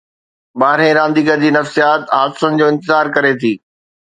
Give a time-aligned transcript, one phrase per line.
[0.59, 3.53] ٻارهين رانديگر جي نفسيات حادثن جو انتظار ڪري ٿي.